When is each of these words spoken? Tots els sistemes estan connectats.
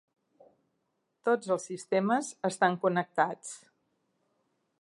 Tots 1.29 1.53
els 1.57 1.69
sistemes 1.71 2.31
estan 2.51 2.81
connectats. 2.87 3.57